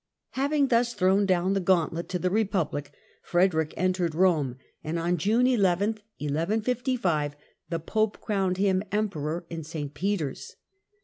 Having 0.31 0.69
thus 0.69 0.95
thrown 0.95 1.27
down 1.27 1.53
the 1.53 1.59
gauntlet 1.59 2.09
to 2.09 2.17
the 2.17 2.31
Republic, 2.31 2.91
Frederick 3.21 3.71
entered 3.77 4.15
Rome, 4.15 4.57
and 4.83 4.97
on 4.97 5.15
June 5.19 5.45
18, 5.45 5.59
Frederick 5.59 5.79
1155, 6.17 7.35
the 7.69 7.79
Popc 7.79 8.15
crowucd 8.19 8.57
him 8.57 8.81
Emperor 8.91 9.45
in 9.51 9.63
St 9.63 9.93
Peter's. 9.93 10.55